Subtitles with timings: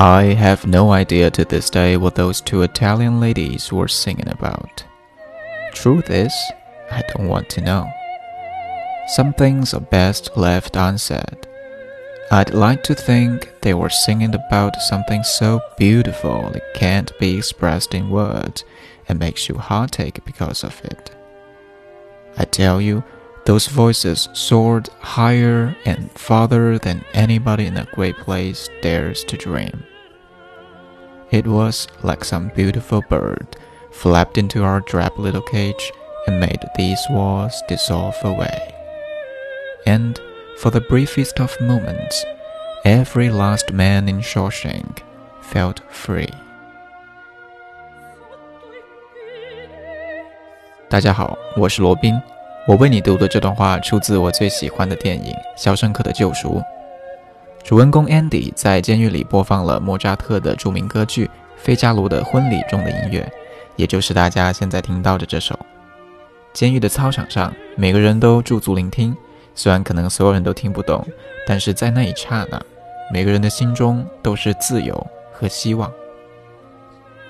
[0.00, 4.82] I have no idea to this day what those two Italian ladies were singing about.
[5.74, 6.32] Truth is,
[6.90, 7.86] I don't want to know.
[9.08, 11.46] Some things are best left unsaid.
[12.30, 17.92] I'd like to think they were singing about something so beautiful it can't be expressed
[17.92, 18.64] in words
[19.06, 21.14] and makes you heartache because of it.
[22.38, 23.04] I tell you,
[23.49, 29.83] those voices soared higher and farther than anybody in a great place dares to dream.
[31.31, 33.55] It was like some beautiful bird
[33.91, 35.91] flapped into our drab little cage
[36.27, 38.73] and made these walls dissolve away.
[39.85, 40.19] And
[40.57, 42.25] for the briefest of moments,
[42.83, 45.03] every last man in Shawshank
[45.41, 46.31] felt free.
[50.89, 52.13] 大家好，我是罗宾。
[52.66, 56.58] 我为你读的这段话出自我最喜欢的电影《肖申克的救赎》。
[57.64, 63.26] 主人公 Andy 在监狱里播放了莫扎特的著名歌剧《费加罗的婚礼》中的音乐，
[63.76, 65.58] 也就是大家现在听到的这首。
[66.52, 69.16] 监狱的操场上，每个人都驻足聆听。
[69.54, 71.04] 虽然可能所有人都听不懂，
[71.46, 72.60] 但是在那一刹那，
[73.10, 75.90] 每个人的心中都是自由和希望。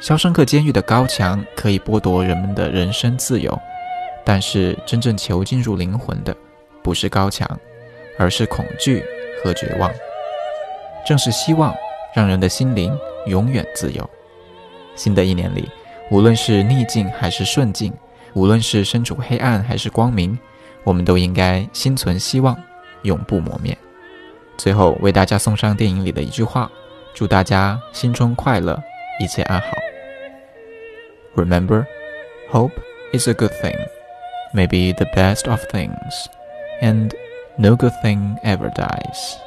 [0.00, 3.58] 肖申克监狱的高墙可以剥夺人们的人身自由，
[4.28, 6.36] 但是真正囚禁住灵魂的，
[6.82, 7.48] 不是高墙，
[8.18, 9.02] 而是恐惧
[9.42, 9.90] 和绝望。
[11.06, 11.74] 正是希望，
[12.14, 14.10] 让人的心灵永远自由。
[14.94, 15.66] 新的一年里，
[16.10, 17.90] 无论是逆境还是顺境，
[18.34, 20.38] 无论是身处黑暗还是光明。
[20.84, 22.54] 我们都应该心存希望，
[23.04, 23.74] 永不磨灭。
[24.58, 26.70] 最后为大家送上电影里的一句话：
[27.14, 28.78] 祝大家新春快乐，
[29.20, 29.68] 一切安好。
[31.34, 31.86] Remember,
[32.50, 32.72] hope
[33.14, 33.74] is a good thing,
[34.52, 36.28] maybe the best of things,
[36.80, 37.14] and
[37.58, 39.38] no good thing ever dies.